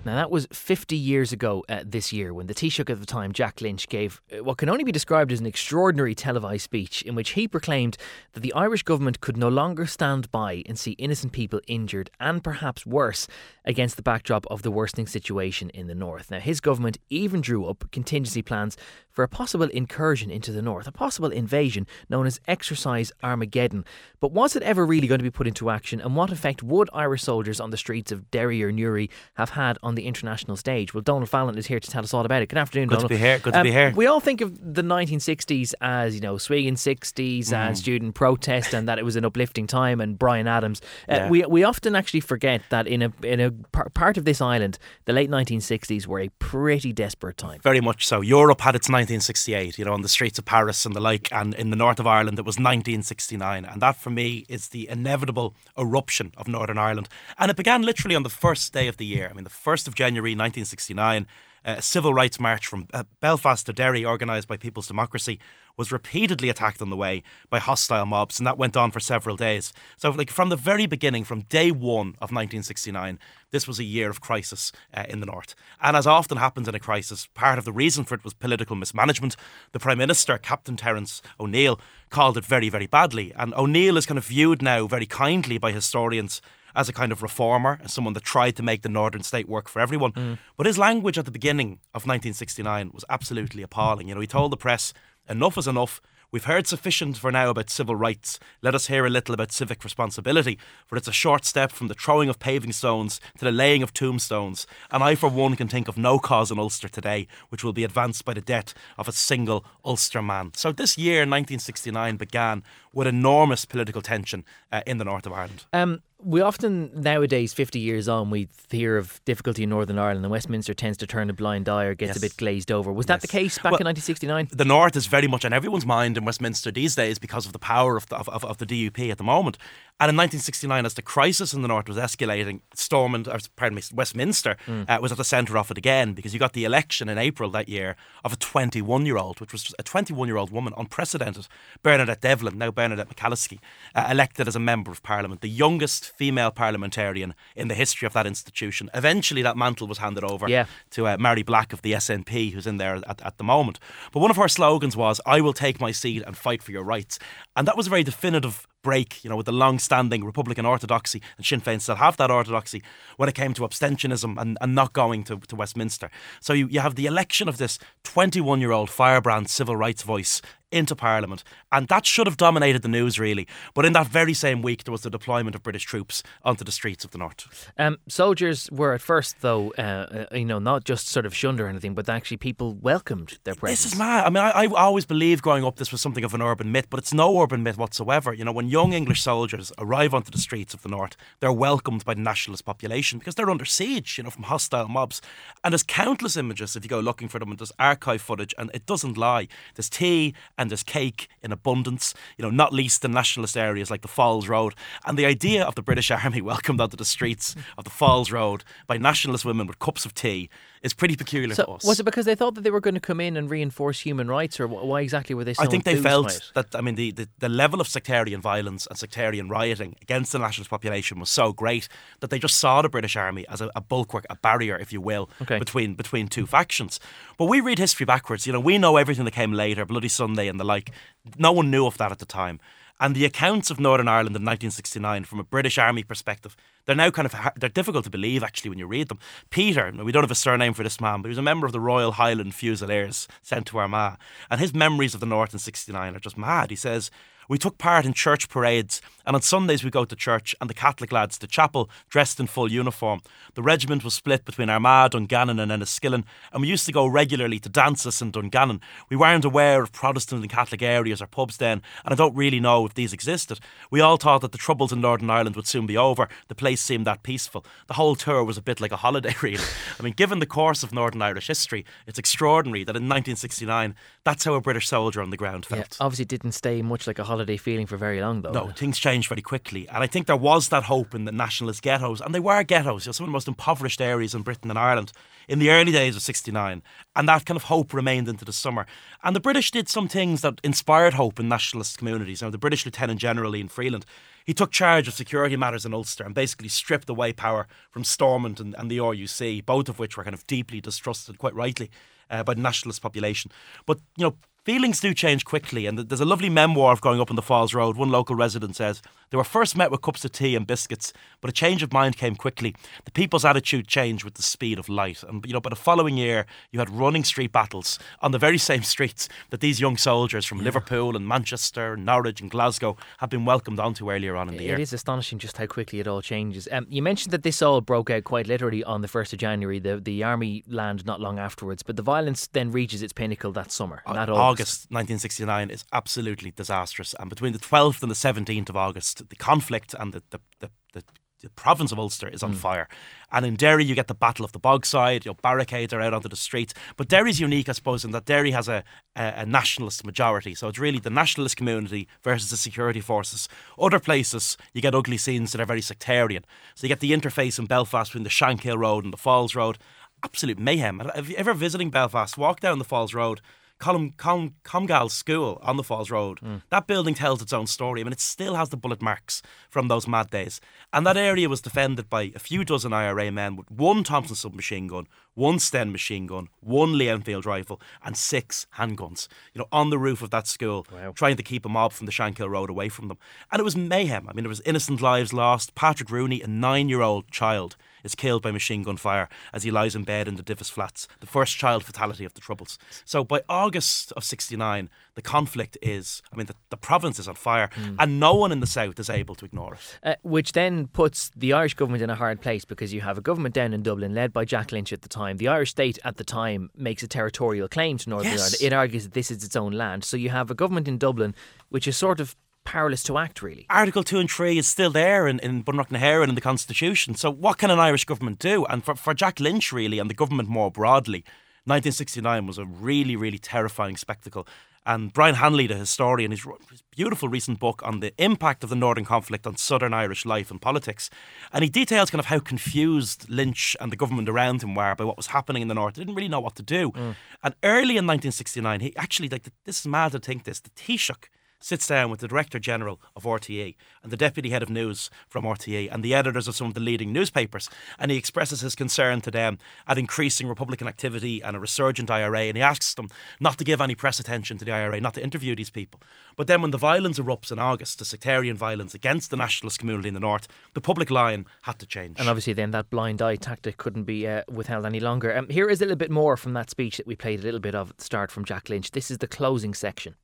Now, 0.04 0.16
that 0.16 0.32
was 0.32 0.48
50 0.52 0.96
years 0.96 1.32
ago 1.32 1.64
uh, 1.68 1.84
this 1.86 2.12
year 2.12 2.34
when 2.34 2.48
the 2.48 2.54
Taoiseach 2.54 2.90
at 2.90 2.98
the 2.98 3.06
time, 3.06 3.32
Jack 3.32 3.60
Lynch, 3.60 3.88
gave 3.88 4.20
uh, 4.32 4.42
what 4.42 4.58
can 4.58 4.68
only 4.68 4.82
be 4.82 4.90
described 4.90 5.30
as 5.30 5.38
an 5.38 5.46
extraordinary 5.46 6.12
televised 6.12 6.64
speech 6.64 7.02
in 7.02 7.14
which 7.14 7.30
he 7.30 7.46
proclaimed 7.46 7.96
that 8.32 8.40
the 8.40 8.52
Irish 8.52 8.82
government 8.82 9.20
could 9.20 9.36
no 9.36 9.48
longer 9.48 9.86
stand 9.86 10.28
by 10.32 10.64
and 10.66 10.76
see 10.76 10.92
innocent 10.92 11.32
people 11.32 11.60
injured 11.68 12.10
and 12.18 12.42
perhaps 12.42 12.84
worse 12.84 13.28
against 13.64 13.94
the 13.94 14.02
backdrop 14.02 14.44
of 14.48 14.62
the 14.62 14.72
worsening 14.72 15.06
situation 15.06 15.70
in 15.70 15.86
the 15.86 15.94
north. 15.94 16.32
Now, 16.32 16.40
his 16.40 16.60
government 16.60 16.98
even 17.08 17.40
drew 17.40 17.66
up 17.66 17.88
contingency 17.92 18.42
plans 18.42 18.76
for 19.12 19.22
a 19.22 19.28
possible 19.28 19.68
incursion 19.68 20.30
into 20.30 20.50
the 20.50 20.62
north, 20.62 20.88
a 20.88 20.92
possible 20.92 21.30
invasion 21.30 21.86
known 22.08 22.26
as 22.26 22.40
Exercise 22.48 23.12
Armageddon. 23.22 23.84
But 24.20 24.32
was 24.32 24.56
it 24.56 24.62
ever 24.62 24.84
really 24.84 25.06
going 25.06 25.18
to 25.18 25.22
be 25.22 25.30
put 25.30 25.46
into 25.46 25.70
action, 25.70 26.00
and 26.00 26.16
what 26.16 26.32
effect 26.32 26.62
would 26.62 26.90
Irish 26.92 27.22
soldiers 27.22 27.60
on 27.60 27.70
the 27.70 27.76
streets 27.76 28.10
of 28.10 28.30
Derry 28.30 28.64
or 28.64 28.72
Newry 28.72 29.10
have 29.34 29.50
had 29.50 29.78
on 29.82 29.91
the 29.94 30.04
international 30.06 30.56
stage? 30.56 30.94
Well, 30.94 31.02
Donald 31.02 31.28
Fallon 31.28 31.56
is 31.58 31.66
here 31.66 31.80
to 31.80 31.90
tell 31.90 32.02
us 32.02 32.12
all 32.14 32.24
about 32.24 32.42
it. 32.42 32.48
Good 32.48 32.58
afternoon, 32.58 32.88
Good 32.88 32.94
Donald. 32.96 33.10
to 33.10 33.14
be 33.14 33.20
here. 33.20 33.38
Good 33.38 33.54
to 33.54 33.62
be 33.62 33.68
Um, 33.70 33.74
here. 33.74 33.92
We 33.94 34.06
all 34.06 34.20
think 34.20 34.40
of 34.40 34.74
the 34.74 34.82
1960s 34.82 35.74
as, 35.80 36.14
you 36.14 36.20
know, 36.20 36.38
swinging 36.38 36.76
60s 36.76 37.50
Mm. 37.50 37.56
and 37.56 37.78
student 37.78 38.14
protest 38.14 38.72
and 38.74 38.88
that 38.88 38.98
it 38.98 39.04
was 39.04 39.16
an 39.16 39.24
uplifting 39.24 39.66
time 39.66 40.00
and 40.00 40.18
Bryan 40.18 40.46
Adams. 40.48 40.80
Uh, 41.08 41.14
Yeah. 41.14 41.28
we, 41.30 41.42
we 41.46 41.64
often 41.64 41.94
actually 41.96 42.20
forget 42.20 42.62
that 42.70 42.86
in 42.86 43.02
a, 43.02 43.12
in 43.22 43.40
a 43.40 43.50
par- 43.50 43.90
part 43.90 44.16
of 44.16 44.24
this 44.24 44.40
island, 44.40 44.78
the 45.04 45.12
late 45.12 45.30
1960s 45.30 46.06
were 46.06 46.20
a 46.20 46.28
pretty 46.38 46.92
desperate 46.92 47.36
time. 47.36 47.60
Very 47.62 47.80
much 47.80 48.06
so. 48.06 48.20
Europe 48.20 48.60
had 48.62 48.74
its 48.74 48.88
1968, 48.88 49.78
you 49.78 49.84
know, 49.84 49.92
on 49.92 50.02
the 50.02 50.08
streets 50.08 50.38
of 50.38 50.44
Paris 50.44 50.84
and 50.86 50.94
the 50.96 51.00
like, 51.00 51.28
and 51.32 51.54
in 51.54 51.70
the 51.70 51.76
north 51.76 51.98
of 52.00 52.06
Ireland 52.06 52.38
it 52.38 52.44
was 52.44 52.58
1969. 52.58 53.64
And 53.64 53.80
that 53.82 53.96
for 53.96 54.10
me 54.10 54.44
is 54.48 54.68
the 54.68 54.88
inevitable 54.88 55.54
eruption 55.78 56.32
of 56.36 56.48
Northern 56.48 56.78
Ireland. 56.78 57.08
And 57.38 57.50
it 57.50 57.56
began 57.56 57.82
literally 57.82 58.14
on 58.16 58.22
the 58.22 58.28
first 58.30 58.72
day 58.72 58.88
of 58.88 58.96
the 58.96 59.04
year. 59.06 59.28
I 59.30 59.34
mean, 59.34 59.44
the 59.44 59.50
1st 59.82 59.88
of 59.88 59.94
January 59.96 60.30
1969, 60.32 61.26
uh, 61.64 61.74
a 61.78 61.82
civil 61.82 62.14
rights 62.14 62.38
march 62.38 62.66
from 62.68 62.86
uh, 62.92 63.02
Belfast 63.20 63.66
to 63.66 63.72
Derry, 63.72 64.04
organised 64.04 64.46
by 64.46 64.56
People's 64.56 64.86
Democracy, 64.86 65.40
was 65.76 65.90
repeatedly 65.90 66.48
attacked 66.48 66.80
on 66.80 66.90
the 66.90 66.96
way 66.96 67.22
by 67.50 67.58
hostile 67.58 68.06
mobs, 68.06 68.38
and 68.38 68.46
that 68.46 68.58
went 68.58 68.76
on 68.76 68.92
for 68.92 69.00
several 69.00 69.36
days. 69.36 69.72
So, 69.96 70.10
like 70.10 70.30
from 70.30 70.50
the 70.50 70.56
very 70.56 70.86
beginning, 70.86 71.24
from 71.24 71.42
day 71.42 71.72
one 71.72 72.08
of 72.20 72.30
1969, 72.30 73.18
this 73.50 73.66
was 73.66 73.80
a 73.80 73.84
year 73.84 74.08
of 74.08 74.20
crisis 74.20 74.70
uh, 74.94 75.04
in 75.08 75.18
the 75.18 75.26
north. 75.26 75.56
And 75.80 75.96
as 75.96 76.06
often 76.06 76.38
happens 76.38 76.68
in 76.68 76.74
a 76.76 76.80
crisis, 76.80 77.26
part 77.34 77.58
of 77.58 77.64
the 77.64 77.72
reason 77.72 78.04
for 78.04 78.14
it 78.14 78.24
was 78.24 78.34
political 78.34 78.76
mismanagement. 78.76 79.34
The 79.72 79.80
Prime 79.80 79.98
Minister, 79.98 80.38
Captain 80.38 80.76
Terence 80.76 81.22
O'Neill, 81.40 81.80
called 82.10 82.36
it 82.36 82.44
very, 82.44 82.68
very 82.68 82.86
badly. 82.86 83.32
And 83.34 83.52
O'Neill 83.54 83.96
is 83.96 84.06
kind 84.06 84.18
of 84.18 84.26
viewed 84.26 84.62
now 84.62 84.86
very 84.86 85.06
kindly 85.06 85.58
by 85.58 85.72
historians 85.72 86.40
as 86.74 86.88
a 86.88 86.92
kind 86.92 87.12
of 87.12 87.22
reformer, 87.22 87.78
as 87.82 87.92
someone 87.92 88.14
that 88.14 88.24
tried 88.24 88.56
to 88.56 88.62
make 88.62 88.82
the 88.82 88.88
northern 88.88 89.22
state 89.22 89.48
work 89.48 89.68
for 89.68 89.80
everyone. 89.80 90.38
But 90.56 90.66
his 90.66 90.78
language 90.78 91.18
at 91.18 91.24
the 91.24 91.30
beginning 91.30 91.80
of 91.94 92.02
1969 92.06 92.90
was 92.92 93.04
absolutely 93.08 93.62
appalling. 93.62 94.08
You 94.08 94.14
know, 94.14 94.20
he 94.20 94.26
told 94.26 94.52
the 94.52 94.56
press, 94.56 94.92
enough 95.28 95.58
is 95.58 95.66
enough. 95.66 96.00
We've 96.32 96.44
heard 96.44 96.66
sufficient 96.66 97.18
for 97.18 97.30
now 97.30 97.50
about 97.50 97.68
civil 97.68 97.94
rights. 97.94 98.40
Let 98.62 98.74
us 98.74 98.86
hear 98.86 99.04
a 99.04 99.10
little 99.10 99.34
about 99.34 99.52
civic 99.52 99.84
responsibility, 99.84 100.58
for 100.86 100.96
it's 100.96 101.06
a 101.06 101.12
short 101.12 101.44
step 101.44 101.70
from 101.70 101.88
the 101.88 101.94
throwing 101.94 102.30
of 102.30 102.38
paving 102.38 102.72
stones 102.72 103.20
to 103.36 103.44
the 103.44 103.52
laying 103.52 103.82
of 103.82 103.92
tombstones. 103.92 104.66
And 104.90 105.04
I, 105.04 105.14
for 105.14 105.28
one, 105.28 105.56
can 105.56 105.68
think 105.68 105.88
of 105.88 105.98
no 105.98 106.18
cause 106.18 106.50
in 106.50 106.58
Ulster 106.58 106.88
today 106.88 107.28
which 107.50 107.62
will 107.62 107.74
be 107.74 107.84
advanced 107.84 108.24
by 108.24 108.32
the 108.32 108.40
death 108.40 108.72
of 108.96 109.08
a 109.08 109.12
single 109.12 109.62
Ulster 109.84 110.22
man. 110.22 110.52
So 110.54 110.72
this 110.72 110.96
year, 110.96 111.18
1969, 111.18 112.16
began 112.16 112.62
with 112.94 113.06
enormous 113.06 113.66
political 113.66 114.00
tension 114.00 114.46
uh, 114.72 114.80
in 114.86 114.96
the 114.96 115.04
north 115.04 115.26
of 115.26 115.34
Ireland. 115.34 115.66
Um, 115.74 116.00
we 116.24 116.40
often 116.40 116.90
nowadays, 116.94 117.52
50 117.52 117.78
years 117.78 118.08
on, 118.08 118.30
we 118.30 118.48
hear 118.70 118.96
of 118.96 119.20
difficulty 119.24 119.64
in 119.64 119.70
Northern 119.70 119.98
Ireland, 119.98 120.24
and 120.24 120.30
Westminster 120.30 120.74
tends 120.74 120.98
to 120.98 121.06
turn 121.06 121.30
a 121.30 121.32
blind 121.32 121.68
eye 121.68 121.84
or 121.84 121.94
gets 121.94 122.16
a 122.16 122.20
bit 122.20 122.36
glazed 122.36 122.70
over. 122.70 122.92
Was 122.92 123.06
that 123.06 123.20
the 123.20 123.28
case 123.28 123.56
back 123.58 123.72
Well, 123.72 123.80
in 123.80 123.86
1969? 123.86 124.48
the 124.52 124.64
North 124.64 124.96
is 124.96 125.06
very 125.06 125.26
much 125.26 125.44
on 125.44 125.52
everyone's 125.52 125.86
mind 125.86 126.16
in 126.16 126.24
Westminster 126.24 126.70
these 126.70 126.94
days 126.94 127.18
because 127.18 127.46
of 127.46 127.52
the 127.52 127.58
power 127.58 127.96
of 127.96 128.06
the, 128.08 128.16
of, 128.16 128.28
of, 128.28 128.44
of 128.44 128.58
the 128.58 128.66
DUP 128.66 129.10
at 129.10 129.18
the 129.18 129.24
moment. 129.24 129.58
And 130.00 130.08
in 130.08 130.16
1969, 130.16 130.84
as 130.86 130.94
the 130.94 131.02
crisis 131.02 131.52
in 131.54 131.62
the 131.62 131.68
North 131.68 131.86
was 131.88 131.96
escalating, 131.96 132.60
Stormont, 132.74 133.28
or 133.28 133.38
pardon 133.56 133.76
me, 133.76 133.82
Westminster 133.94 134.56
uh, 134.66 134.98
was 135.00 135.12
at 135.12 135.18
the 135.18 135.24
centre 135.24 135.56
of 135.56 135.70
it 135.70 135.78
again 135.78 136.12
because 136.14 136.32
you 136.32 136.40
got 136.40 136.54
the 136.54 136.64
election 136.64 137.08
in 137.08 137.18
April 137.18 137.50
that 137.50 137.68
year 137.68 137.94
of 138.24 138.32
a 138.32 138.36
21 138.36 139.06
year 139.06 139.16
old, 139.16 139.40
which 139.40 139.52
was 139.52 139.72
a 139.78 139.82
21 139.82 140.26
year 140.28 140.36
old 140.36 140.50
woman, 140.50 140.72
unprecedented, 140.76 141.46
Bernadette 141.82 142.20
Devlin, 142.20 142.58
now 142.58 142.70
Bernadette 142.70 143.08
McAliskey, 143.08 143.58
uh, 143.94 144.08
elected 144.10 144.48
as 144.48 144.56
a 144.56 144.60
Member 144.60 144.90
of 144.90 145.02
Parliament, 145.02 145.40
the 145.40 145.48
youngest 145.48 146.11
female 146.16 146.50
parliamentarian 146.50 147.34
in 147.56 147.68
the 147.68 147.74
history 147.74 148.06
of 148.06 148.12
that 148.12 148.26
institution. 148.26 148.90
Eventually, 148.94 149.42
that 149.42 149.56
mantle 149.56 149.86
was 149.86 149.98
handed 149.98 150.24
over 150.24 150.48
Yeah. 150.48 150.66
to 150.90 151.06
uh, 151.06 151.16
Mhairi 151.16 151.44
Black 151.44 151.72
of 151.72 151.82
the 151.82 151.92
SNP, 151.92 152.52
who's 152.52 152.66
in 152.66 152.76
there 152.76 152.96
at, 153.06 153.20
at 153.22 153.38
the 153.38 153.44
moment. 153.44 153.78
But 154.12 154.20
one 154.20 154.30
of 154.30 154.36
her 154.36 154.48
slogans 154.48 154.96
was, 154.96 155.20
I 155.26 155.40
will 155.40 155.52
take 155.52 155.80
my 155.80 155.90
seat 155.92 156.22
and 156.26 156.36
fight 156.36 156.62
for 156.62 156.72
your 156.72 156.84
rights. 156.84 157.18
And 157.56 157.66
that 157.66 157.76
was 157.76 157.86
a 157.86 157.90
very 157.90 158.04
definitive 158.04 158.66
break, 158.82 159.22
you 159.22 159.30
know, 159.30 159.36
with 159.36 159.46
the 159.46 159.52
long 159.52 159.78
standing 159.78 160.24
Republican 160.24 160.66
orthodoxy, 160.66 161.22
and 161.36 161.46
Sinn 161.46 161.60
Féin 161.60 161.80
still 161.80 161.94
have 161.96 162.16
that 162.16 162.30
orthodoxy 162.32 162.82
when 163.16 163.28
it 163.28 163.34
came 163.34 163.54
to 163.54 163.62
abstentionism 163.62 164.40
and, 164.40 164.58
and 164.60 164.74
not 164.74 164.92
going 164.92 165.22
to, 165.24 165.36
to 165.38 165.54
Westminster. 165.56 166.10
So 166.40 166.52
you, 166.52 166.66
you 166.68 166.80
have 166.80 166.96
the 166.96 167.06
election 167.06 167.48
of 167.48 167.58
this 167.58 167.78
21 168.04 168.60
year 168.60 168.72
old 168.72 168.90
firebrand 168.90 169.48
civil 169.50 169.76
rights 169.76 170.02
voice 170.02 170.42
into 170.72 170.96
Parliament, 170.96 171.44
and 171.70 171.88
that 171.88 172.06
should 172.06 172.26
have 172.26 172.36
dominated 172.36 172.82
the 172.82 172.88
news 172.88 173.18
really. 173.18 173.46
But 173.74 173.84
in 173.84 173.92
that 173.92 174.08
very 174.08 174.34
same 174.34 174.62
week, 174.62 174.84
there 174.84 174.92
was 174.92 175.02
the 175.02 175.10
deployment 175.10 175.54
of 175.54 175.62
British 175.62 175.84
troops 175.84 176.22
onto 176.42 176.64
the 176.64 176.72
streets 176.72 177.04
of 177.04 177.10
the 177.10 177.18
north. 177.18 177.70
Um, 177.78 177.98
soldiers 178.08 178.70
were 178.70 178.92
at 178.94 179.00
first, 179.00 179.40
though, 179.40 179.72
uh, 179.78 180.26
uh, 180.32 180.36
you 180.36 180.44
know, 180.44 180.58
not 180.58 180.84
just 180.84 181.08
sort 181.08 181.26
of 181.26 181.34
shunned 181.34 181.60
or 181.60 181.68
anything, 181.68 181.94
but 181.94 182.08
actually 182.08 182.36
people 182.36 182.74
welcomed 182.74 183.38
their 183.44 183.54
presence. 183.54 183.84
This 183.84 183.92
is 183.92 183.98
mad. 183.98 184.26
I 184.26 184.30
mean, 184.30 184.42
I, 184.42 184.64
I 184.64 184.66
always 184.66 185.06
believed 185.06 185.42
growing 185.42 185.64
up 185.64 185.76
this 185.76 185.92
was 185.92 186.00
something 186.00 186.24
of 186.24 186.34
an 186.34 186.42
urban 186.42 186.72
myth, 186.72 186.86
but 186.90 186.98
it's 186.98 187.12
no 187.12 187.40
urban 187.40 187.62
myth 187.62 187.78
whatsoever. 187.78 188.32
You 188.32 188.44
know, 188.44 188.52
when 188.52 188.68
young 188.68 188.92
English 188.92 189.22
soldiers 189.22 189.72
arrive 189.78 190.14
onto 190.14 190.30
the 190.30 190.38
streets 190.38 190.74
of 190.74 190.82
the 190.82 190.88
north, 190.88 191.16
they're 191.40 191.52
welcomed 191.52 192.04
by 192.04 192.14
the 192.14 192.20
nationalist 192.20 192.64
population 192.64 193.18
because 193.18 193.34
they're 193.34 193.50
under 193.50 193.64
siege, 193.64 194.18
you 194.18 194.24
know, 194.24 194.30
from 194.30 194.44
hostile 194.44 194.88
mobs. 194.88 195.20
And 195.62 195.72
there's 195.72 195.82
countless 195.82 196.36
images 196.36 196.76
if 196.76 196.84
you 196.84 196.88
go 196.88 197.00
looking 197.00 197.28
for 197.28 197.38
them, 197.38 197.50
and 197.50 197.58
there's 197.58 197.72
archive 197.78 198.22
footage, 198.22 198.54
and 198.58 198.70
it 198.74 198.86
doesn't 198.86 199.16
lie. 199.16 199.48
There's 199.74 199.90
tea 199.90 200.34
and 200.62 200.70
there's 200.70 200.84
cake 200.84 201.28
in 201.42 201.50
abundance, 201.50 202.14
you 202.38 202.42
know, 202.44 202.50
not 202.50 202.72
least 202.72 203.04
in 203.04 203.10
nationalist 203.10 203.56
areas 203.56 203.90
like 203.90 204.02
the 204.02 204.08
Falls 204.08 204.46
Road. 204.48 204.74
And 205.04 205.18
the 205.18 205.26
idea 205.26 205.64
of 205.64 205.74
the 205.74 205.82
British 205.82 206.08
Army 206.10 206.40
welcomed 206.40 206.80
onto 206.80 206.96
the 206.96 207.04
streets 207.04 207.56
of 207.76 207.82
the 207.82 207.90
Falls 207.90 208.30
Road 208.30 208.62
by 208.86 208.96
nationalist 208.96 209.44
women 209.44 209.66
with 209.66 209.80
cups 209.80 210.06
of 210.06 210.14
tea 210.14 210.48
is 210.82 210.92
pretty 210.94 211.14
peculiar 211.16 211.54
to 211.54 211.68
us. 211.68 211.84
was 211.84 212.00
it 212.00 212.04
because 212.04 212.26
they 212.26 212.34
thought 212.34 212.54
that 212.56 212.62
they 212.62 212.70
were 212.70 212.80
going 212.80 212.94
to 212.94 213.00
come 213.00 213.20
in 213.20 213.36
and 213.36 213.48
reinforce 213.50 214.00
human 214.00 214.28
rights, 214.28 214.58
or 214.58 214.66
why 214.66 215.00
exactly 215.00 215.34
were 215.34 215.44
they 215.44 215.54
so 215.54 215.62
I 215.62 215.66
think 215.66 215.84
they 215.84 215.96
felt 215.96 216.50
that 216.54 216.74
I 216.74 216.80
mean 216.80 216.96
the, 216.96 217.12
the, 217.12 217.28
the 217.38 217.48
level 217.48 217.80
of 217.80 217.86
sectarian 217.88 218.40
violence 218.40 218.86
and 218.86 218.98
sectarian 218.98 219.48
rioting 219.48 219.94
against 220.02 220.32
the 220.32 220.38
nationalist 220.38 220.70
population 220.70 221.20
was 221.20 221.30
so 221.30 221.52
great 221.52 221.88
that 222.20 222.30
they 222.30 222.38
just 222.38 222.56
saw 222.56 222.82
the 222.82 222.88
British 222.88 223.16
Army 223.16 223.46
as 223.48 223.60
a, 223.60 223.70
a 223.76 223.80
bulwark, 223.80 224.26
a 224.28 224.36
barrier, 224.36 224.76
if 224.76 224.92
you 224.92 225.00
will, 225.00 225.30
Okay. 225.42 225.58
between 225.58 225.94
between 225.94 226.26
two 226.28 226.46
factions. 226.46 226.98
But 227.38 227.46
we 227.46 227.60
read 227.60 227.78
history 227.78 228.04
backwards. 228.06 228.46
You 228.46 228.52
know, 228.52 228.60
we 228.60 228.76
know 228.78 228.96
everything 228.96 229.24
that 229.24 229.34
came 229.34 229.52
later, 229.52 229.84
Bloody 229.84 230.08
Sunday 230.08 230.48
and 230.48 230.58
the 230.58 230.64
like. 230.64 230.90
No 231.38 231.52
one 231.52 231.70
knew 231.70 231.86
of 231.86 231.96
that 231.98 232.10
at 232.10 232.18
the 232.18 232.26
time. 232.26 232.58
And 233.02 233.16
the 233.16 233.24
accounts 233.24 233.68
of 233.68 233.80
Northern 233.80 234.06
Ireland 234.06 234.36
in 234.36 234.44
1969, 234.44 235.24
from 235.24 235.40
a 235.40 235.42
British 235.44 235.76
Army 235.76 236.04
perspective, 236.04 236.56
they're 236.86 236.94
now 236.94 237.10
kind 237.10 237.26
of 237.26 237.34
they're 237.56 237.68
difficult 237.68 238.04
to 238.04 238.10
believe 238.10 238.44
actually 238.44 238.68
when 238.68 238.78
you 238.78 238.86
read 238.86 239.08
them. 239.08 239.18
Peter, 239.50 239.92
we 240.04 240.12
don't 240.12 240.22
have 240.22 240.30
a 240.30 240.36
surname 240.36 240.72
for 240.72 240.84
this 240.84 241.00
man, 241.00 241.20
but 241.20 241.26
he 241.26 241.30
was 241.30 241.38
a 241.38 241.42
member 241.42 241.66
of 241.66 241.72
the 241.72 241.80
Royal 241.80 242.12
Highland 242.12 242.54
Fusiliers 242.54 243.26
sent 243.42 243.66
to 243.66 243.78
Armagh, 243.78 244.18
and 244.48 244.60
his 244.60 244.72
memories 244.72 245.14
of 245.14 245.20
the 245.20 245.26
North 245.26 245.52
in 245.52 245.58
'69 245.58 246.14
are 246.14 246.20
just 246.20 246.38
mad. 246.38 246.70
He 246.70 246.76
says. 246.76 247.10
We 247.52 247.58
took 247.58 247.76
part 247.76 248.06
in 248.06 248.14
church 248.14 248.48
parades, 248.48 249.02
and 249.26 249.36
on 249.36 249.42
Sundays 249.42 249.84
we 249.84 249.90
go 249.90 250.06
to 250.06 250.16
church, 250.16 250.56
and 250.58 250.70
the 250.70 250.74
Catholic 250.74 251.12
lads 251.12 251.36
to 251.36 251.46
chapel, 251.46 251.90
dressed 252.08 252.40
in 252.40 252.46
full 252.46 252.72
uniform. 252.72 253.20
The 253.56 253.62
regiment 253.62 254.04
was 254.04 254.14
split 254.14 254.46
between 254.46 254.70
Armagh, 254.70 255.10
Dungannon, 255.10 255.60
and 255.60 255.70
Enniskillen, 255.70 256.24
and 256.50 256.62
we 256.62 256.68
used 256.68 256.86
to 256.86 256.92
go 256.92 257.06
regularly 257.06 257.58
to 257.58 257.68
dances 257.68 258.22
in 258.22 258.30
Dungannon. 258.30 258.80
We 259.10 259.18
weren't 259.18 259.44
aware 259.44 259.82
of 259.82 259.92
Protestant 259.92 260.40
and 260.40 260.50
Catholic 260.50 260.80
areas 260.80 261.20
or 261.20 261.26
pubs 261.26 261.58
then, 261.58 261.82
and 262.06 262.14
I 262.14 262.14
don't 262.14 262.34
really 262.34 262.58
know 262.58 262.86
if 262.86 262.94
these 262.94 263.12
existed. 263.12 263.60
We 263.90 264.00
all 264.00 264.16
thought 264.16 264.40
that 264.40 264.52
the 264.52 264.56
troubles 264.56 264.90
in 264.90 265.02
Northern 265.02 265.28
Ireland 265.28 265.56
would 265.56 265.66
soon 265.66 265.84
be 265.84 265.98
over, 265.98 266.30
the 266.48 266.54
place 266.54 266.80
seemed 266.80 267.06
that 267.06 267.22
peaceful. 267.22 267.66
The 267.86 267.94
whole 267.94 268.16
tour 268.16 268.44
was 268.44 268.56
a 268.56 268.62
bit 268.62 268.80
like 268.80 268.92
a 268.92 268.96
holiday, 268.96 269.34
really. 269.42 269.62
I 270.00 270.02
mean, 270.02 270.14
given 270.14 270.38
the 270.38 270.46
course 270.46 270.82
of 270.82 270.94
Northern 270.94 271.20
Irish 271.20 271.48
history, 271.48 271.84
it's 272.06 272.18
extraordinary 272.18 272.84
that 272.84 272.96
in 272.96 273.02
1969, 273.02 273.94
that's 274.24 274.44
how 274.44 274.54
a 274.54 274.62
British 274.62 274.88
soldier 274.88 275.20
on 275.20 275.28
the 275.28 275.36
ground 275.36 275.66
felt. 275.66 275.98
Yeah, 276.00 276.06
obviously, 276.06 276.24
didn't 276.24 276.52
stay 276.52 276.80
much 276.80 277.06
like 277.06 277.18
a 277.18 277.24
holiday 277.24 277.41
feeling 277.56 277.86
for 277.86 277.96
very 277.96 278.20
long, 278.20 278.42
though. 278.42 278.52
No, 278.52 278.68
things 278.70 278.98
changed 278.98 279.28
very 279.28 279.42
quickly. 279.42 279.88
And 279.88 280.02
I 280.02 280.06
think 280.06 280.26
there 280.26 280.36
was 280.36 280.68
that 280.68 280.84
hope 280.84 281.14
in 281.14 281.24
the 281.24 281.32
nationalist 281.32 281.82
ghettos, 281.82 282.20
and 282.20 282.34
they 282.34 282.40
were 282.40 282.62
ghettos, 282.62 283.06
you 283.06 283.10
know, 283.10 283.12
some 283.12 283.24
of 283.24 283.28
the 283.28 283.32
most 283.32 283.48
impoverished 283.48 284.00
areas 284.00 284.34
in 284.34 284.42
Britain 284.42 284.70
and 284.70 284.78
Ireland 284.78 285.12
in 285.48 285.58
the 285.58 285.70
early 285.70 285.92
days 285.92 286.16
of 286.16 286.22
69. 286.22 286.82
And 287.14 287.28
that 287.28 287.46
kind 287.46 287.56
of 287.56 287.64
hope 287.64 287.92
remained 287.92 288.28
into 288.28 288.44
the 288.44 288.52
summer. 288.52 288.86
And 289.22 289.34
the 289.34 289.40
British 289.40 289.70
did 289.70 289.88
some 289.88 290.08
things 290.08 290.40
that 290.42 290.60
inspired 290.62 291.14
hope 291.14 291.38
in 291.40 291.48
nationalist 291.48 291.98
communities. 291.98 292.42
Now, 292.42 292.50
the 292.50 292.58
British 292.58 292.84
Lieutenant 292.84 293.20
General 293.20 293.54
Ian 293.54 293.68
Freeland, 293.68 294.04
he 294.44 294.54
took 294.54 294.70
charge 294.70 295.08
of 295.08 295.14
security 295.14 295.56
matters 295.56 295.84
in 295.84 295.94
Ulster 295.94 296.24
and 296.24 296.34
basically 296.34 296.68
stripped 296.68 297.08
away 297.08 297.32
power 297.32 297.66
from 297.90 298.04
Stormont 298.04 298.60
and, 298.60 298.74
and 298.76 298.90
the 298.90 298.98
RUC, 298.98 299.64
both 299.64 299.88
of 299.88 299.98
which 299.98 300.16
were 300.16 300.24
kind 300.24 300.34
of 300.34 300.46
deeply 300.46 300.80
distrusted, 300.80 301.38
quite 301.38 301.54
rightly, 301.54 301.90
uh, 302.30 302.42
by 302.42 302.54
the 302.54 302.60
nationalist 302.60 303.02
population. 303.02 303.50
But, 303.86 303.98
you 304.16 304.24
know, 304.24 304.36
Feelings 304.64 305.00
do 305.00 305.12
change 305.12 305.44
quickly, 305.44 305.86
and 305.86 305.98
there's 305.98 306.20
a 306.20 306.24
lovely 306.24 306.48
memoir 306.48 306.92
of 306.92 307.00
growing 307.00 307.20
up 307.20 307.30
on 307.30 307.34
the 307.34 307.42
Falls 307.42 307.74
Road. 307.74 307.96
One 307.96 308.10
local 308.12 308.36
resident 308.36 308.76
says 308.76 309.02
they 309.32 309.36
were 309.36 309.44
first 309.44 309.76
met 309.76 309.90
with 309.90 310.02
cups 310.02 310.24
of 310.24 310.30
tea 310.30 310.54
and 310.54 310.66
biscuits, 310.66 311.12
but 311.40 311.50
a 311.50 311.52
change 311.52 311.82
of 311.82 311.92
mind 311.92 312.16
came 312.16 312.36
quickly. 312.36 312.76
The 313.04 313.10
people's 313.10 313.44
attitude 313.44 313.88
changed 313.88 314.22
with 314.22 314.34
the 314.34 314.42
speed 314.42 314.78
of 314.78 314.88
light, 314.88 315.24
and 315.24 315.44
you 315.44 315.52
know, 315.52 315.60
by 315.60 315.70
the 315.70 315.76
following 315.76 316.16
year, 316.16 316.46
you 316.70 316.78
had 316.78 316.88
running 316.88 317.24
street 317.24 317.50
battles 317.50 317.98
on 318.20 318.30
the 318.30 318.38
very 318.38 318.58
same 318.70 318.84
streets 318.84 319.28
that 319.50 319.60
these 319.60 319.80
young 319.80 319.96
soldiers 319.96 320.44
from 320.44 320.58
yeah. 320.58 320.64
Liverpool 320.64 321.16
and 321.16 321.26
Manchester, 321.26 321.94
and 321.94 322.04
Norwich 322.04 322.40
and 322.40 322.50
Glasgow 322.50 322.96
had 323.18 323.30
been 323.30 323.44
welcomed 323.44 323.80
onto 323.80 324.12
earlier 324.12 324.36
on 324.36 324.48
in 324.48 324.56
the 324.56 324.62
it 324.62 324.66
year. 324.66 324.74
It 324.76 324.82
is 324.82 324.92
astonishing 324.92 325.40
just 325.40 325.56
how 325.56 325.66
quickly 325.66 325.98
it 325.98 326.06
all 326.06 326.22
changes. 326.22 326.68
Um, 326.70 326.86
you 326.88 327.02
mentioned 327.02 327.32
that 327.32 327.42
this 327.42 327.62
all 327.62 327.80
broke 327.80 328.10
out 328.10 328.22
quite 328.22 328.46
literally 328.46 328.84
on 328.84 329.00
the 329.00 329.08
first 329.08 329.32
of 329.32 329.40
January. 329.40 329.80
The 329.80 329.98
the 329.98 330.22
army 330.22 330.62
land 330.68 331.04
not 331.04 331.20
long 331.20 331.38
afterwards, 331.38 331.82
but 331.82 331.96
the 331.96 332.02
violence 332.02 332.46
then 332.46 332.70
reaches 332.70 333.02
its 333.02 333.12
pinnacle 333.12 333.50
that 333.52 333.72
summer. 333.72 334.02
Uh, 334.06 334.12
August 334.12 334.90
1960. 334.90 335.32
1969 335.42 335.70
is 335.70 335.84
absolutely 335.92 336.50
disastrous. 336.50 337.14
And 337.18 337.28
between 337.30 337.52
the 337.52 337.58
12th 337.58 338.02
and 338.02 338.10
the 338.10 338.14
17th 338.14 338.68
of 338.68 338.76
August, 338.76 339.21
the 339.28 339.36
conflict 339.36 339.94
and 339.98 340.12
the, 340.12 340.22
the, 340.30 340.40
the, 340.60 340.70
the 340.92 341.02
the 341.42 341.50
province 341.50 341.90
of 341.92 341.98
Ulster 341.98 342.28
is 342.28 342.42
on 342.42 342.54
mm. 342.54 342.56
fire. 342.56 342.88
And 343.30 343.44
in 343.44 343.56
Derry, 343.56 343.84
you 343.84 343.94
get 343.94 344.06
the 344.06 344.14
Battle 344.14 344.44
of 344.44 344.52
the 344.52 344.60
Bogside. 344.60 345.24
Your 345.24 345.34
barricades 345.34 345.92
are 345.92 346.00
out 346.00 346.14
onto 346.14 346.28
the 346.28 346.36
streets. 346.36 346.72
But 346.96 347.08
Derry's 347.08 347.40
unique, 347.40 347.68
I 347.68 347.72
suppose, 347.72 348.04
in 348.04 348.12
that 348.12 348.24
Derry 348.24 348.52
has 348.52 348.68
a, 348.68 348.84
a, 349.16 349.32
a, 349.38 349.46
nationalist 349.46 350.06
majority. 350.06 350.54
So 350.54 350.68
it's 350.68 350.78
really 350.78 351.00
the 351.00 351.10
nationalist 351.10 351.56
community 351.56 352.08
versus 352.22 352.50
the 352.50 352.56
security 352.56 353.00
forces. 353.00 353.48
Other 353.78 353.98
places, 353.98 354.56
you 354.72 354.80
get 354.80 354.94
ugly 354.94 355.16
scenes 355.16 355.52
that 355.52 355.60
are 355.60 355.66
very 355.66 355.82
sectarian. 355.82 356.44
So 356.74 356.84
you 356.84 356.88
get 356.88 357.00
the 357.00 357.12
interface 357.12 357.58
in 357.58 357.66
Belfast 357.66 358.10
between 358.10 358.24
the 358.24 358.30
Shankill 358.30 358.78
Road 358.78 359.04
and 359.04 359.12
the 359.12 359.18
Falls 359.18 359.54
Road. 359.54 359.78
Absolute 360.22 360.58
mayhem. 360.58 361.00
Have 361.14 361.28
you 361.28 361.36
ever 361.36 361.54
visiting 361.54 361.90
Belfast, 361.90 362.38
walk 362.38 362.60
down 362.60 362.78
the 362.78 362.84
Falls 362.84 363.14
Road 363.14 363.40
Colum, 363.82 364.12
Com, 364.16 364.54
Comgall 364.62 365.10
School 365.10 365.58
on 365.60 365.76
the 365.76 365.82
Falls 365.82 366.08
Road. 366.08 366.38
Mm. 366.40 366.62
That 366.70 366.86
building 366.86 367.14
tells 367.14 367.42
its 367.42 367.52
own 367.52 367.66
story. 367.66 368.00
I 368.00 368.04
mean, 368.04 368.12
it 368.12 368.20
still 368.20 368.54
has 368.54 368.68
the 368.68 368.76
bullet 368.76 369.02
marks 369.02 369.42
from 369.68 369.88
those 369.88 370.06
mad 370.06 370.30
days. 370.30 370.60
And 370.92 371.04
that 371.04 371.16
area 371.16 371.48
was 371.48 371.60
defended 371.60 372.08
by 372.08 372.30
a 372.32 372.38
few 372.38 372.64
dozen 372.64 372.92
IRA 372.92 373.32
men 373.32 373.56
with 373.56 373.68
one 373.72 374.04
Thompson 374.04 374.36
submachine 374.36 374.86
gun, 374.86 375.08
one 375.34 375.58
Sten 375.58 375.92
machine 375.92 376.26
gun, 376.26 376.48
one 376.60 376.96
Lee 376.96 377.08
Enfield 377.08 377.46
rifle, 377.46 377.80
and 378.04 378.16
six 378.16 378.66
handguns. 378.76 379.28
You 379.54 379.60
know, 379.60 379.68
on 379.72 379.90
the 379.90 379.98
roof 379.98 380.22
of 380.22 380.30
that 380.30 380.46
school, 380.46 380.86
wow. 380.92 381.12
trying 381.14 381.36
to 381.36 381.42
keep 381.42 381.64
a 381.64 381.68
mob 381.68 381.92
from 381.92 382.06
the 382.06 382.12
Shankill 382.12 382.50
Road 382.50 382.70
away 382.70 382.88
from 382.88 383.08
them. 383.08 383.18
And 383.50 383.60
it 383.60 383.64
was 383.64 383.76
mayhem. 383.76 384.28
I 384.28 384.32
mean, 384.32 384.44
there 384.44 384.48
was 384.48 384.60
innocent 384.62 385.00
lives 385.00 385.32
lost. 385.32 385.74
Patrick 385.74 386.10
Rooney, 386.10 386.42
a 386.42 386.46
nine-year-old 386.46 387.30
child 387.30 387.76
is 388.04 388.14
killed 388.14 388.42
by 388.42 388.50
machine 388.50 388.82
gun 388.82 388.96
fire 388.96 389.28
as 389.52 389.62
he 389.62 389.70
lies 389.70 389.94
in 389.94 390.04
bed 390.04 390.28
in 390.28 390.36
the 390.36 390.42
Divis 390.42 390.70
flats, 390.70 391.08
the 391.20 391.26
first 391.26 391.56
child 391.56 391.84
fatality 391.84 392.24
of 392.24 392.34
the 392.34 392.40
Troubles. 392.40 392.78
So 393.04 393.24
by 393.24 393.42
August 393.48 394.12
of 394.12 394.24
69, 394.24 394.90
the 395.14 395.22
conflict 395.22 395.76
is, 395.82 396.22
I 396.32 396.36
mean, 396.36 396.46
the, 396.46 396.54
the 396.70 396.76
province 396.76 397.18
is 397.18 397.28
on 397.28 397.34
fire, 397.34 397.68
mm. 397.74 397.96
and 397.98 398.18
no 398.18 398.34
one 398.34 398.50
in 398.50 398.60
the 398.60 398.66
south 398.66 398.98
is 398.98 399.10
able 399.10 399.34
to 399.36 399.44
ignore 399.44 399.74
it. 399.74 399.98
Uh, 400.02 400.14
which 400.22 400.52
then 400.52 400.88
puts 400.88 401.30
the 401.36 401.52
Irish 401.52 401.74
government 401.74 402.02
in 402.02 402.10
a 402.10 402.14
hard 402.14 402.40
place 402.40 402.64
because 402.64 402.92
you 402.92 403.02
have 403.02 403.18
a 403.18 403.20
government 403.20 403.54
down 403.54 403.72
in 403.72 403.82
Dublin 403.82 404.14
led 404.14 404.32
by 404.32 404.44
Jack 404.44 404.72
Lynch 404.72 404.92
at 404.92 405.02
the 405.02 405.08
time. 405.22 405.36
The 405.38 405.48
Irish 405.48 405.70
state 405.70 405.98
at 406.04 406.16
the 406.16 406.24
time 406.24 406.70
makes 406.88 407.02
a 407.02 407.08
territorial 407.08 407.68
claim 407.68 407.98
to 407.98 408.10
Northern 408.10 408.32
yes. 408.32 408.40
Ireland. 408.40 408.56
It 408.66 408.72
argues 408.82 409.04
that 409.04 409.14
this 409.14 409.30
is 409.30 409.44
its 409.44 409.56
own 409.56 409.72
land. 409.72 410.04
So 410.04 410.16
you 410.16 410.30
have 410.30 410.50
a 410.50 410.54
government 410.54 410.88
in 410.88 410.98
Dublin 410.98 411.34
which 411.74 411.86
is 411.88 411.96
sort 411.96 412.20
of 412.20 412.36
powerless 412.64 413.02
to 413.04 413.18
act, 413.18 413.42
really. 413.42 413.66
Article 413.68 414.04
2 414.04 414.18
and 414.18 414.30
3 414.30 414.58
is 414.58 414.68
still 414.68 414.90
there 414.90 415.26
in, 415.26 415.38
in 415.40 415.62
Bunreacht 415.62 415.90
na 415.90 416.22
in 416.22 416.34
the 416.34 416.40
Constitution. 416.40 417.14
So, 417.14 417.30
what 417.30 417.58
can 417.58 417.70
an 417.70 417.80
Irish 417.80 418.04
government 418.04 418.38
do? 418.38 418.64
And 418.66 418.84
for, 418.84 418.94
for 418.94 419.14
Jack 419.14 419.40
Lynch, 419.40 419.72
really, 419.72 419.98
and 419.98 420.08
the 420.10 420.14
government 420.14 420.48
more 420.48 420.70
broadly, 420.70 421.24
1969 421.64 422.46
was 422.46 422.58
a 422.58 422.64
really, 422.64 423.16
really 423.16 423.38
terrifying 423.38 423.96
spectacle. 423.96 424.46
And 424.84 425.12
Brian 425.12 425.36
Hanley, 425.36 425.66
the 425.66 425.76
historian, 425.76 426.32
his, 426.32 426.44
his 426.70 426.82
beautiful 426.90 427.28
recent 427.28 427.60
book 427.60 427.82
on 427.84 428.00
the 428.00 428.12
impact 428.18 428.64
of 428.64 428.70
the 428.70 428.76
Northern 428.76 429.04
conflict 429.04 429.46
on 429.46 429.56
Southern 429.56 429.94
Irish 429.94 430.26
life 430.26 430.50
and 430.50 430.60
politics. 430.60 431.08
And 431.52 431.62
he 431.62 431.70
details 431.70 432.10
kind 432.10 432.18
of 432.18 432.26
how 432.26 432.40
confused 432.40 433.30
Lynch 433.30 433.76
and 433.80 433.92
the 433.92 433.96
government 433.96 434.28
around 434.28 434.62
him 434.62 434.74
were 434.74 434.94
by 434.94 435.04
what 435.04 435.16
was 435.16 435.28
happening 435.28 435.62
in 435.62 435.68
the 435.68 435.74
North. 435.74 435.94
They 435.94 436.00
didn't 436.02 436.16
really 436.16 436.28
know 436.28 436.40
what 436.40 436.56
to 436.56 436.62
do. 436.62 436.90
Mm. 436.90 437.14
And 437.44 437.54
early 437.62 437.96
in 437.96 438.06
1969, 438.06 438.80
he 438.80 438.96
actually, 438.96 439.28
like, 439.28 439.48
this 439.64 439.80
is 439.80 439.86
mad 439.86 440.12
to 440.12 440.18
think 440.18 440.44
this, 440.44 440.60
the 440.60 440.70
Taoiseach 440.70 441.28
sits 441.62 441.86
down 441.86 442.10
with 442.10 442.20
the 442.20 442.28
Director 442.28 442.58
General 442.58 443.00
of 443.16 443.24
RTE 443.24 443.76
and 444.02 444.12
the 444.12 444.16
Deputy 444.16 444.50
Head 444.50 444.62
of 444.62 444.70
News 444.70 445.10
from 445.28 445.44
RTE 445.44 445.88
and 445.90 446.02
the 446.02 446.14
editors 446.14 446.48
of 446.48 446.56
some 446.56 446.66
of 446.66 446.74
the 446.74 446.80
leading 446.80 447.12
newspapers. 447.12 447.70
And 447.98 448.10
he 448.10 448.16
expresses 448.16 448.60
his 448.60 448.74
concern 448.74 449.20
to 449.22 449.30
them 449.30 449.58
at 449.86 449.98
increasing 449.98 450.48
Republican 450.48 450.88
activity 450.88 451.42
and 451.42 451.56
a 451.56 451.60
resurgent 451.60 452.10
IRA. 452.10 452.42
And 452.42 452.56
he 452.56 452.62
asks 452.62 452.94
them 452.94 453.08
not 453.40 453.58
to 453.58 453.64
give 453.64 453.80
any 453.80 453.94
press 453.94 454.18
attention 454.20 454.58
to 454.58 454.64
the 454.64 454.72
IRA, 454.72 455.00
not 455.00 455.14
to 455.14 455.22
interview 455.22 455.54
these 455.54 455.70
people. 455.70 456.00
But 456.36 456.46
then 456.46 456.62
when 456.62 456.70
the 456.70 456.78
violence 456.78 457.18
erupts 457.18 457.52
in 457.52 457.58
August, 457.58 457.98
the 457.98 458.04
sectarian 458.04 458.56
violence 458.56 458.94
against 458.94 459.30
the 459.30 459.36
nationalist 459.36 459.78
community 459.78 460.08
in 460.08 460.14
the 460.14 460.20
North, 460.20 460.48
the 460.74 460.80
public 460.80 461.10
line 461.10 461.46
had 461.62 461.78
to 461.78 461.86
change. 461.86 462.18
And 462.18 462.28
obviously, 462.28 462.52
then 462.52 462.70
that 462.72 462.90
blind 462.90 463.22
eye 463.22 463.36
tactic 463.36 463.76
couldn't 463.76 464.04
be 464.04 464.26
uh, 464.26 464.42
withheld 464.50 464.86
any 464.86 465.00
longer. 465.00 465.36
Um, 465.36 465.48
here 465.48 465.68
is 465.68 465.80
a 465.80 465.84
little 465.84 465.96
bit 465.96 466.10
more 466.10 466.36
from 466.36 466.54
that 466.54 466.70
speech 466.70 466.96
that 466.96 467.06
we 467.06 467.16
played 467.16 467.40
a 467.40 467.42
little 467.42 467.60
bit 467.60 467.74
of 467.74 467.90
at 467.90 467.98
the 467.98 468.04
start 468.04 468.30
from 468.30 468.44
Jack 468.44 468.68
Lynch. 468.68 468.90
This 468.90 469.10
is 469.10 469.18
the 469.18 469.28
closing 469.28 469.74
section. 469.74 470.16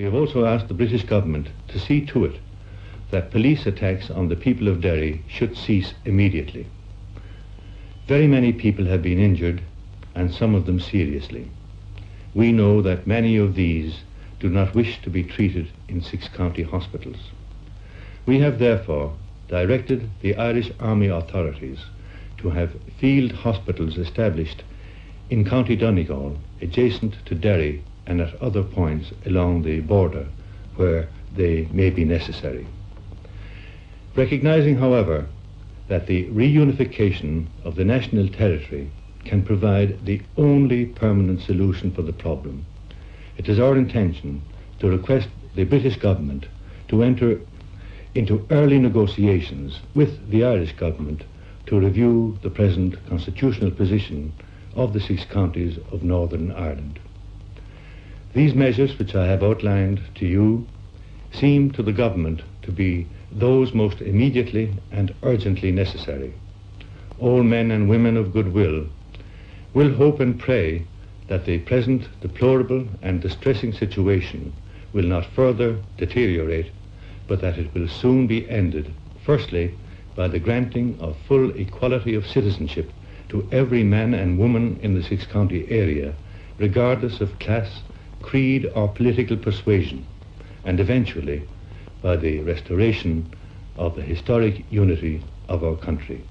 We 0.00 0.04
have 0.04 0.14
also 0.14 0.46
asked 0.46 0.68
the 0.68 0.72
British 0.72 1.04
government 1.04 1.48
to 1.68 1.78
see 1.78 2.00
to 2.06 2.24
it 2.24 2.38
that 3.10 3.30
police 3.30 3.66
attacks 3.66 4.10
on 4.10 4.30
the 4.30 4.34
people 4.34 4.66
of 4.66 4.80
Derry 4.80 5.20
should 5.28 5.58
cease 5.58 5.92
immediately. 6.06 6.64
Very 8.06 8.26
many 8.26 8.50
people 8.54 8.86
have 8.86 9.02
been 9.02 9.18
injured, 9.18 9.60
and 10.14 10.32
some 10.32 10.54
of 10.54 10.64
them 10.64 10.80
seriously. 10.80 11.50
We 12.32 12.50
know 12.50 12.80
that 12.80 13.06
many 13.06 13.36
of 13.36 13.56
these 13.56 13.98
do 14.38 14.48
not 14.48 14.74
wish 14.74 15.02
to 15.02 15.10
be 15.10 15.22
treated 15.22 15.68
in 15.86 16.00
six 16.00 16.28
county 16.28 16.62
hospitals. 16.62 17.18
We 18.24 18.38
have 18.38 18.58
therefore 18.58 19.12
directed 19.48 20.08
the 20.22 20.34
Irish 20.34 20.72
Army 20.80 21.08
authorities 21.08 21.80
to 22.38 22.48
have 22.48 22.74
field 22.96 23.32
hospitals 23.32 23.98
established 23.98 24.62
in 25.28 25.44
County 25.44 25.76
Donegal, 25.76 26.38
adjacent 26.62 27.16
to 27.26 27.34
Derry 27.34 27.82
and 28.10 28.20
at 28.20 28.42
other 28.42 28.64
points 28.64 29.12
along 29.24 29.62
the 29.62 29.78
border 29.78 30.26
where 30.74 31.08
they 31.36 31.68
may 31.70 31.90
be 31.90 32.04
necessary. 32.04 32.66
Recognizing, 34.16 34.76
however, 34.76 35.28
that 35.86 36.08
the 36.08 36.24
reunification 36.26 37.46
of 37.62 37.76
the 37.76 37.84
national 37.84 38.28
territory 38.28 38.90
can 39.24 39.44
provide 39.44 40.04
the 40.04 40.20
only 40.36 40.86
permanent 40.86 41.40
solution 41.40 41.92
for 41.92 42.02
the 42.02 42.12
problem, 42.12 42.66
it 43.38 43.48
is 43.48 43.60
our 43.60 43.76
intention 43.76 44.42
to 44.80 44.90
request 44.90 45.28
the 45.54 45.62
British 45.62 45.96
government 45.96 46.46
to 46.88 47.04
enter 47.04 47.40
into 48.16 48.44
early 48.50 48.80
negotiations 48.80 49.78
with 49.94 50.30
the 50.30 50.42
Irish 50.42 50.72
government 50.72 51.22
to 51.66 51.78
review 51.78 52.36
the 52.42 52.50
present 52.50 52.96
constitutional 53.08 53.70
position 53.70 54.32
of 54.74 54.94
the 54.94 55.00
six 55.00 55.24
counties 55.26 55.78
of 55.92 56.02
Northern 56.02 56.50
Ireland. 56.50 56.98
These 58.32 58.54
measures 58.54 58.96
which 58.96 59.16
I 59.16 59.26
have 59.26 59.42
outlined 59.42 60.02
to 60.14 60.26
you 60.26 60.64
seem 61.32 61.72
to 61.72 61.82
the 61.82 61.92
government 61.92 62.42
to 62.62 62.70
be 62.70 63.08
those 63.32 63.74
most 63.74 64.00
immediately 64.00 64.70
and 64.92 65.12
urgently 65.24 65.72
necessary. 65.72 66.32
All 67.18 67.42
men 67.42 67.72
and 67.72 67.88
women 67.88 68.16
of 68.16 68.32
goodwill 68.32 68.86
will 69.74 69.94
hope 69.94 70.20
and 70.20 70.38
pray 70.38 70.84
that 71.26 71.44
the 71.44 71.58
present 71.58 72.08
deplorable 72.20 72.86
and 73.02 73.20
distressing 73.20 73.72
situation 73.72 74.52
will 74.92 75.06
not 75.06 75.26
further 75.26 75.78
deteriorate, 75.96 76.70
but 77.26 77.40
that 77.40 77.58
it 77.58 77.74
will 77.74 77.88
soon 77.88 78.28
be 78.28 78.48
ended, 78.48 78.92
firstly, 79.24 79.74
by 80.14 80.28
the 80.28 80.38
granting 80.38 80.96
of 81.00 81.16
full 81.26 81.50
equality 81.56 82.14
of 82.14 82.26
citizenship 82.26 82.92
to 83.28 83.48
every 83.50 83.82
man 83.82 84.14
and 84.14 84.38
woman 84.38 84.78
in 84.82 84.94
the 84.94 85.02
six 85.02 85.26
county 85.26 85.66
area, 85.68 86.14
regardless 86.58 87.20
of 87.20 87.36
class, 87.40 87.82
creed, 88.22 88.70
or 88.74 88.88
political 88.88 89.36
persuasion, 89.36 90.06
and 90.64 90.80
eventually 90.80 91.48
by 92.02 92.16
the 92.16 92.40
restoration 92.40 93.32
of 93.76 93.96
the 93.96 94.02
historic 94.02 94.64
unity 94.70 95.22
of 95.48 95.64
our 95.64 95.76
country. 95.76 96.24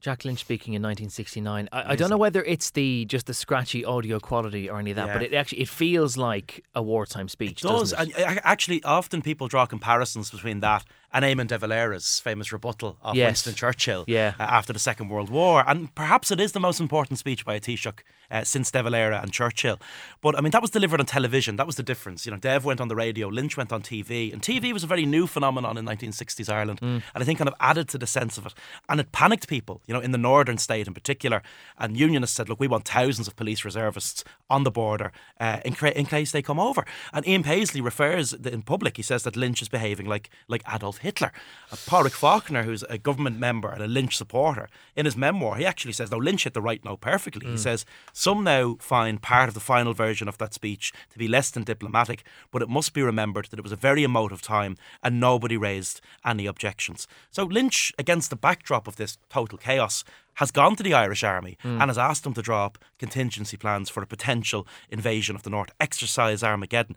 Jack 0.00 0.24
Lynch 0.24 0.38
speaking 0.38 0.74
in 0.74 0.82
1969. 0.82 1.68
I, 1.72 1.92
I, 1.92 1.96
don't 1.96 2.10
know 2.10 2.18
whether 2.18 2.44
it's 2.44 2.70
the 2.70 3.06
just 3.06 3.26
the 3.26 3.34
scratchy 3.34 3.84
audio 3.84 4.20
quality 4.20 4.70
or 4.70 4.78
any 4.78 4.90
of 4.90 4.96
that, 4.96 5.08
yeah. 5.08 5.12
but 5.14 5.22
it 5.22 5.34
actually 5.34 5.62
it 5.62 5.68
feels 5.68 6.16
like 6.16 6.64
a 6.74 6.82
wartime 6.82 7.28
speech. 7.28 7.64
It 7.64 7.66
does. 7.66 7.92
It? 7.92 7.98
And 8.16 8.40
actually, 8.44 8.84
often 8.84 9.20
people 9.20 9.48
draw 9.48 9.66
comparisons 9.66 10.30
between 10.30 10.60
that 10.60 10.84
and 11.12 11.24
Eamon 11.24 11.48
de 11.48 11.58
Valera's 11.58 12.20
famous 12.20 12.52
rebuttal 12.52 12.98
of 13.02 13.16
yes. 13.16 13.26
Winston 13.26 13.54
Churchill 13.54 14.04
yeah. 14.06 14.34
uh, 14.38 14.42
after 14.42 14.72
the 14.72 14.78
Second 14.78 15.08
World 15.08 15.30
War. 15.30 15.64
And 15.66 15.92
perhaps 15.94 16.30
it 16.30 16.40
is 16.40 16.52
the 16.52 16.60
most 16.60 16.78
important 16.78 17.18
speech 17.18 17.44
by 17.44 17.54
a 17.54 17.60
Taoiseach 17.60 18.00
uh, 18.30 18.44
since 18.44 18.70
De 18.70 18.82
Valera 18.82 19.20
and 19.22 19.32
Churchill. 19.32 19.78
But 20.20 20.36
I 20.36 20.40
mean, 20.40 20.50
that 20.50 20.62
was 20.62 20.70
delivered 20.70 21.00
on 21.00 21.06
television. 21.06 21.56
That 21.56 21.66
was 21.66 21.76
the 21.76 21.82
difference. 21.82 22.26
You 22.26 22.32
know, 22.32 22.38
Dev 22.38 22.64
went 22.64 22.80
on 22.80 22.88
the 22.88 22.96
radio, 22.96 23.28
Lynch 23.28 23.56
went 23.56 23.72
on 23.72 23.82
TV. 23.82 24.32
And 24.32 24.42
TV 24.42 24.72
was 24.72 24.82
a 24.82 24.86
very 24.86 25.06
new 25.06 25.26
phenomenon 25.26 25.76
in 25.76 25.84
1960s 25.84 26.52
Ireland. 26.52 26.80
Mm. 26.80 27.02
And 27.14 27.22
I 27.22 27.24
think 27.24 27.36
kind 27.38 27.48
of 27.48 27.54
added 27.60 27.88
to 27.88 27.98
the 27.98 28.06
sense 28.06 28.38
of 28.38 28.46
it. 28.46 28.54
And 28.88 29.00
it 29.00 29.12
panicked 29.12 29.48
people, 29.48 29.82
you 29.86 29.94
know, 29.94 30.00
in 30.00 30.12
the 30.12 30.18
northern 30.18 30.58
state 30.58 30.86
in 30.86 30.94
particular. 30.94 31.42
And 31.78 31.96
unionists 31.96 32.36
said, 32.36 32.48
look, 32.48 32.60
we 32.60 32.68
want 32.68 32.88
thousands 32.88 33.28
of 33.28 33.36
police 33.36 33.64
reservists 33.64 34.24
on 34.50 34.64
the 34.64 34.70
border 34.70 35.12
uh, 35.40 35.60
in, 35.64 35.74
in, 35.88 36.06
case 36.06 36.32
they 36.32 36.42
come 36.42 36.58
over. 36.58 36.84
And 37.12 37.26
Ian 37.26 37.42
Paisley 37.42 37.80
refers 37.80 38.32
in 38.32 38.62
public, 38.62 38.96
he 38.96 39.02
says 39.02 39.22
that 39.24 39.36
Lynch 39.36 39.62
is 39.62 39.68
behaving 39.68 40.06
like, 40.06 40.30
like 40.48 40.62
Adolf 40.72 40.98
Hitler. 40.98 41.32
Uh, 41.70 41.76
Pádraig 41.76 42.12
Faulkner, 42.12 42.62
who's 42.62 42.82
a 42.84 42.98
government 42.98 43.38
member 43.38 43.68
and 43.68 43.82
a 43.82 43.86
Lynch 43.86 44.16
supporter, 44.16 44.68
in 44.94 45.04
his 45.04 45.16
memoir, 45.16 45.56
he 45.56 45.66
actually 45.66 45.92
says, 45.92 46.10
no, 46.10 46.18
Lynch 46.18 46.44
hit 46.44 46.54
the 46.54 46.62
right 46.62 46.84
note 46.84 47.00
perfectly. 47.00 47.46
Mm. 47.46 47.52
He 47.52 47.58
says, 47.58 47.84
some 48.18 48.44
now 48.44 48.76
find 48.80 49.20
part 49.20 49.46
of 49.46 49.52
the 49.52 49.60
final 49.60 49.92
version 49.92 50.26
of 50.26 50.38
that 50.38 50.54
speech 50.54 50.90
to 51.12 51.18
be 51.18 51.28
less 51.28 51.50
than 51.50 51.64
diplomatic, 51.64 52.24
but 52.50 52.62
it 52.62 52.68
must 52.70 52.94
be 52.94 53.02
remembered 53.02 53.44
that 53.50 53.58
it 53.58 53.62
was 53.62 53.72
a 53.72 53.76
very 53.76 54.04
emotive 54.04 54.40
time 54.40 54.78
and 55.02 55.20
nobody 55.20 55.58
raised 55.58 56.00
any 56.24 56.46
objections. 56.46 57.06
So 57.30 57.44
Lynch, 57.44 57.92
against 57.98 58.30
the 58.30 58.36
backdrop 58.36 58.88
of 58.88 58.96
this 58.96 59.18
total 59.28 59.58
chaos, 59.58 60.02
has 60.36 60.50
gone 60.50 60.76
to 60.76 60.82
the 60.82 60.94
Irish 60.94 61.22
Army 61.22 61.58
mm. 61.62 61.78
and 61.78 61.90
has 61.90 61.98
asked 61.98 62.24
them 62.24 62.32
to 62.32 62.40
draw 62.40 62.64
up 62.64 62.78
contingency 62.98 63.58
plans 63.58 63.90
for 63.90 64.02
a 64.02 64.06
potential 64.06 64.66
invasion 64.88 65.36
of 65.36 65.42
the 65.42 65.50
North, 65.50 65.72
exercise 65.78 66.42
Armageddon. 66.42 66.96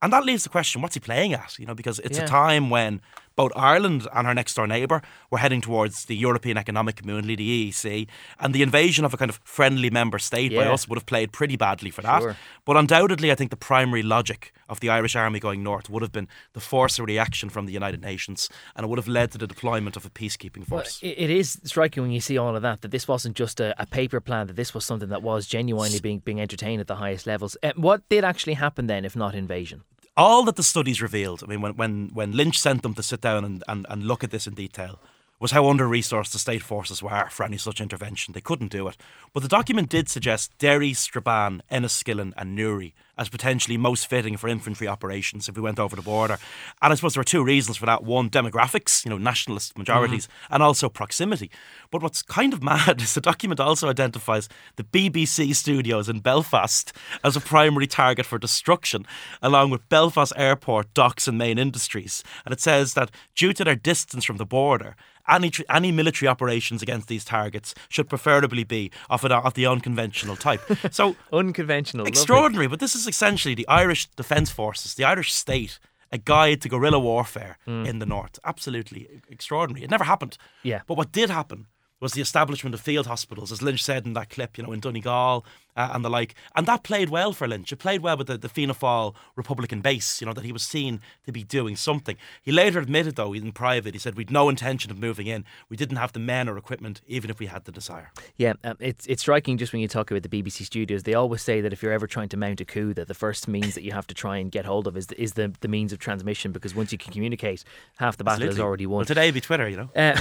And 0.00 0.12
that 0.12 0.24
leaves 0.24 0.44
the 0.44 0.50
question 0.50 0.82
what's 0.82 0.94
he 0.94 1.00
playing 1.00 1.34
at? 1.34 1.58
You 1.58 1.66
know, 1.66 1.74
because 1.74 1.98
it's 1.98 2.18
yeah. 2.18 2.24
a 2.24 2.28
time 2.28 2.70
when 2.70 3.00
both 3.36 3.52
Ireland 3.56 4.06
and 4.14 4.26
her 4.26 4.34
next 4.34 4.54
door 4.54 4.66
neighbour 4.66 5.02
were 5.30 5.38
heading 5.38 5.60
towards 5.60 6.06
the 6.06 6.16
European 6.16 6.56
Economic 6.56 6.96
Community, 6.96 7.36
the 7.36 7.70
EEC, 7.70 8.06
and 8.38 8.54
the 8.54 8.62
invasion 8.62 9.04
of 9.04 9.14
a 9.14 9.16
kind 9.16 9.30
of 9.30 9.40
friendly 9.44 9.90
member 9.90 10.18
state 10.18 10.52
yeah. 10.52 10.64
by 10.64 10.70
us 10.70 10.88
would 10.88 10.96
have 10.96 11.06
played 11.06 11.32
pretty 11.32 11.56
badly 11.56 11.90
for 11.90 12.02
that. 12.02 12.22
Sure. 12.22 12.36
But 12.64 12.76
undoubtedly, 12.76 13.32
I 13.32 13.34
think 13.34 13.50
the 13.50 13.56
primary 13.56 14.02
logic 14.02 14.52
of 14.68 14.80
the 14.80 14.88
Irish 14.88 15.16
Army 15.16 15.40
going 15.40 15.62
north 15.62 15.88
would 15.88 16.02
have 16.02 16.12
been 16.12 16.28
the 16.52 16.60
force 16.60 16.98
of 16.98 17.06
reaction 17.06 17.48
from 17.48 17.66
the 17.66 17.72
United 17.72 18.02
Nations, 18.02 18.48
and 18.76 18.84
it 18.84 18.88
would 18.88 18.98
have 18.98 19.08
led 19.08 19.32
to 19.32 19.38
the 19.38 19.46
deployment 19.46 19.96
of 19.96 20.04
a 20.04 20.10
peacekeeping 20.10 20.66
force. 20.66 21.00
Well, 21.02 21.12
it 21.16 21.30
is 21.30 21.60
striking 21.64 22.02
when 22.02 22.12
you 22.12 22.20
see 22.20 22.36
all 22.38 22.54
of 22.54 22.62
that 22.62 22.82
that 22.82 22.90
this 22.90 23.08
wasn't 23.08 23.36
just 23.36 23.60
a, 23.60 23.80
a 23.80 23.86
paper 23.86 24.20
plan; 24.20 24.48
that 24.48 24.56
this 24.56 24.74
was 24.74 24.84
something 24.84 25.08
that 25.08 25.22
was 25.22 25.46
genuinely 25.46 26.00
being 26.00 26.18
being 26.18 26.40
entertained 26.40 26.80
at 26.80 26.86
the 26.86 26.96
highest 26.96 27.26
levels. 27.26 27.56
Uh, 27.62 27.72
what 27.76 28.06
did 28.08 28.24
actually 28.24 28.54
happen 28.54 28.86
then, 28.86 29.04
if 29.04 29.16
not 29.16 29.34
invasion? 29.34 29.82
All 30.20 30.44
that 30.44 30.56
the 30.56 30.62
studies 30.62 31.00
revealed, 31.00 31.42
I 31.42 31.46
mean, 31.46 31.60
when, 31.60 31.76
when, 31.76 32.10
when 32.12 32.32
Lynch 32.32 32.58
sent 32.58 32.82
them 32.82 32.94
to 32.94 33.02
sit 33.02 33.20
down 33.20 33.44
and, 33.44 33.64
and, 33.66 33.86
and 33.88 34.04
look 34.04 34.22
at 34.22 34.30
this 34.30 34.46
in 34.46 34.54
detail, 34.54 35.00
was 35.40 35.52
how 35.52 35.68
under 35.68 35.86
resourced 35.86 36.32
the 36.32 36.38
state 36.38 36.62
forces 36.62 37.02
were 37.02 37.26
for 37.30 37.44
any 37.44 37.56
such 37.56 37.80
intervention. 37.80 38.34
They 38.34 38.42
couldn't 38.42 38.70
do 38.70 38.86
it. 38.88 38.98
But 39.32 39.42
the 39.42 39.48
document 39.48 39.88
did 39.88 40.10
suggest 40.10 40.56
Derry, 40.58 40.92
Strabane, 40.92 41.62
Enniskillen, 41.70 42.34
and 42.36 42.54
Newry 42.54 42.94
as 43.20 43.28
potentially 43.28 43.76
most 43.76 44.06
fitting 44.06 44.38
for 44.38 44.48
infantry 44.48 44.88
operations 44.88 45.46
if 45.46 45.54
we 45.54 45.62
went 45.62 45.78
over 45.78 45.94
the 45.94 46.02
border. 46.02 46.38
And 46.80 46.90
I 46.90 46.96
suppose 46.96 47.14
there 47.14 47.20
are 47.20 47.24
two 47.24 47.44
reasons 47.44 47.76
for 47.76 47.84
that. 47.84 48.02
One, 48.02 48.30
demographics, 48.30 49.04
you 49.04 49.10
know, 49.10 49.18
nationalist 49.18 49.76
majorities, 49.76 50.26
mm-hmm. 50.26 50.54
and 50.54 50.62
also 50.62 50.88
proximity. 50.88 51.50
But 51.90 52.02
what's 52.02 52.22
kind 52.22 52.54
of 52.54 52.62
mad 52.72 53.02
is 53.02 53.12
the 53.12 53.20
document 53.20 53.60
also 53.60 53.90
identifies 53.90 54.48
the 54.76 54.84
BBC 54.84 55.54
studios 55.54 56.08
in 56.08 56.20
Belfast 56.20 56.94
as 57.22 57.36
a 57.36 57.40
primary 57.40 57.86
target 57.86 58.24
for 58.24 58.38
destruction, 58.38 59.04
along 59.42 59.68
with 59.68 59.86
Belfast 59.90 60.32
Airport, 60.34 60.94
docks, 60.94 61.28
and 61.28 61.36
main 61.36 61.58
industries. 61.58 62.24
And 62.46 62.54
it 62.54 62.60
says 62.60 62.94
that 62.94 63.10
due 63.36 63.52
to 63.52 63.64
their 63.64 63.76
distance 63.76 64.24
from 64.24 64.38
the 64.38 64.46
border, 64.46 64.96
any 65.30 65.52
any 65.68 65.92
military 65.92 66.28
operations 66.28 66.82
against 66.82 67.08
these 67.08 67.24
targets 67.24 67.74
should 67.88 68.08
preferably 68.08 68.64
be 68.64 68.90
of, 69.08 69.24
a, 69.24 69.34
of 69.36 69.54
the 69.54 69.66
unconventional 69.66 70.36
type. 70.36 70.60
So 70.90 71.14
unconventional, 71.32 72.06
extraordinary. 72.06 72.64
Lovely. 72.64 72.76
But 72.76 72.80
this 72.80 72.94
is 72.94 73.06
essentially 73.10 73.54
the 73.54 73.68
Irish 73.68 74.08
Defence 74.16 74.50
Forces, 74.50 74.94
the 74.94 75.04
Irish 75.04 75.32
state, 75.34 75.78
a 76.10 76.18
guide 76.18 76.62
to 76.62 76.68
guerrilla 76.68 76.98
warfare 76.98 77.58
mm. 77.66 77.86
in 77.86 77.98
the 77.98 78.06
north. 78.06 78.38
Absolutely 78.44 79.08
extraordinary. 79.28 79.84
It 79.84 79.90
never 79.90 80.04
happened. 80.04 80.38
Yeah. 80.62 80.80
But 80.86 80.96
what 80.96 81.12
did 81.12 81.30
happen 81.30 81.66
was 82.00 82.12
the 82.12 82.22
establishment 82.22 82.74
of 82.74 82.80
field 82.80 83.06
hospitals, 83.06 83.52
as 83.52 83.60
Lynch 83.62 83.84
said 83.84 84.06
in 84.06 84.14
that 84.14 84.30
clip, 84.30 84.56
you 84.56 84.64
know, 84.64 84.72
in 84.72 84.80
Donegal 84.80 85.44
uh, 85.76 85.90
and 85.92 86.04
the 86.04 86.10
like. 86.10 86.34
And 86.54 86.66
that 86.66 86.82
played 86.82 87.10
well 87.10 87.32
for 87.32 87.48
Lynch. 87.48 87.72
It 87.72 87.76
played 87.76 88.00
well 88.00 88.16
with 88.16 88.26
the, 88.26 88.38
the 88.38 88.48
Fianna 88.48 88.74
Fáil 88.74 89.14
Republican 89.36 89.80
base, 89.80 90.20
you 90.20 90.26
know, 90.26 90.32
that 90.32 90.44
he 90.44 90.52
was 90.52 90.62
seen 90.62 91.00
to 91.26 91.32
be 91.32 91.42
doing 91.42 91.76
something. 91.76 92.16
He 92.42 92.52
later 92.52 92.80
admitted, 92.80 93.16
though, 93.16 93.32
in 93.32 93.52
private, 93.52 93.94
he 93.94 94.00
said, 94.00 94.14
We'd 94.14 94.30
no 94.30 94.48
intention 94.48 94.90
of 94.90 94.98
moving 94.98 95.26
in. 95.26 95.44
We 95.68 95.76
didn't 95.76 95.96
have 95.96 96.12
the 96.12 96.20
men 96.20 96.48
or 96.48 96.56
equipment, 96.56 97.00
even 97.06 97.30
if 97.30 97.38
we 97.38 97.46
had 97.46 97.64
the 97.64 97.72
desire. 97.72 98.12
Yeah, 98.36 98.54
um, 98.64 98.76
it's, 98.80 99.06
it's 99.06 99.22
striking 99.22 99.58
just 99.58 99.72
when 99.72 99.82
you 99.82 99.88
talk 99.88 100.10
about 100.10 100.22
the 100.22 100.28
BBC 100.28 100.64
studios. 100.64 101.04
They 101.04 101.14
always 101.14 101.42
say 101.42 101.60
that 101.60 101.72
if 101.72 101.82
you're 101.82 101.92
ever 101.92 102.06
trying 102.06 102.28
to 102.30 102.36
mount 102.36 102.60
a 102.60 102.64
coup, 102.64 102.94
that 102.94 103.08
the 103.08 103.14
first 103.14 103.48
means 103.48 103.74
that 103.74 103.82
you 103.82 103.92
have 103.92 104.06
to 104.08 104.14
try 104.14 104.36
and 104.38 104.50
get 104.50 104.64
hold 104.64 104.86
of 104.86 104.96
is 104.96 105.08
the, 105.08 105.20
is 105.20 105.34
the, 105.34 105.52
the 105.60 105.68
means 105.68 105.92
of 105.92 105.98
transmission, 105.98 106.52
because 106.52 106.74
once 106.74 106.92
you 106.92 106.98
can 106.98 107.12
communicate, 107.12 107.64
half 107.98 108.16
the 108.16 108.24
battle 108.24 108.44
Absolutely. 108.44 108.56
is 108.56 108.60
already 108.60 108.86
won. 108.86 108.98
Well, 108.98 109.06
today 109.06 109.30
be 109.30 109.40
Twitter, 109.40 109.68
you 109.68 109.76
know. 109.76 109.90
Uh, 109.94 110.18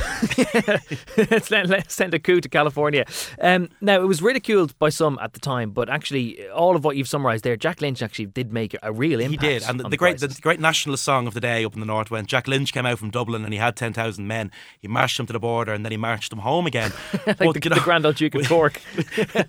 let's, 1.30 1.52
let, 1.52 1.68
let's 1.68 1.94
send 1.94 2.14
a 2.14 2.20
coup 2.20 2.42
to 2.42 2.50
California. 2.50 3.06
Um, 3.42 3.70
now, 3.82 4.02
it 4.02 4.08
was 4.08 4.22
ridiculed 4.22 4.78
by 4.80 4.90
some 4.90 5.18
at 5.22 5.34
the 5.34 5.39
time, 5.42 5.72
but 5.72 5.90
actually, 5.90 6.48
all 6.50 6.76
of 6.76 6.84
what 6.84 6.96
you've 6.96 7.08
summarised 7.08 7.44
there, 7.44 7.56
Jack 7.56 7.82
Lynch 7.82 8.02
actually 8.02 8.28
did 8.28 8.52
make 8.52 8.76
a 8.82 8.92
real 8.92 9.20
impact. 9.20 9.42
He 9.44 9.50
did, 9.50 9.64
and 9.64 9.80
the, 9.80 9.84
the, 9.84 9.90
the 9.90 9.98
great 9.98 10.20
the 10.20 10.38
great 10.42 10.60
nationalist 10.60 11.04
song 11.04 11.28
of 11.28 11.34
the 11.34 11.40
day 11.40 11.66
up 11.66 11.74
in 11.74 11.80
the 11.80 11.86
north 11.86 12.12
when 12.12 12.26
Jack 12.26 12.48
Lynch 12.48 12.74
came 12.74 12.86
out 12.86 13.00
from 13.00 13.10
Dublin 13.10 13.44
and 13.44 13.54
he 13.54 13.60
had 13.60 13.76
ten 13.76 13.94
thousand 13.94 14.28
men. 14.28 14.52
He 14.80 14.88
marched 14.88 15.18
them 15.18 15.26
to 15.28 15.34
the 15.34 15.40
border 15.40 15.74
and 15.74 15.86
then 15.86 15.92
he 15.92 15.98
marched 15.98 16.30
them 16.30 16.40
home 16.40 16.66
again. 16.66 16.92
like 17.28 17.38
but, 17.38 17.54
the, 17.54 17.62
you 17.64 17.70
know, 17.70 17.76
the 17.76 17.82
Grand 17.82 18.06
Old 18.06 18.16
Duke 18.16 18.36
of 18.36 18.48
Cork. 18.48 18.82